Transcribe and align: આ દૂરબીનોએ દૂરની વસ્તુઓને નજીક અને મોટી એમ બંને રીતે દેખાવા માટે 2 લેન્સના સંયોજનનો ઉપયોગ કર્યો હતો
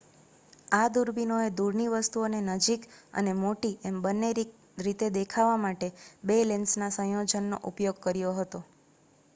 આ 0.71 0.85
દૂરબીનોએ 0.93 1.49
દૂરની 1.57 1.89
વસ્તુઓને 1.93 2.39
નજીક 2.47 2.87
અને 3.15 3.35
મોટી 3.35 3.79
એમ 3.83 4.01
બંને 4.03 4.29
રીતે 4.79 5.11
દેખાવા 5.15 5.61
માટે 5.61 5.93
2 6.27 6.41
લેન્સના 6.49 6.93
સંયોજનનો 6.93 7.63
ઉપયોગ 7.69 8.03
કર્યો 8.03 8.35
હતો 8.35 8.67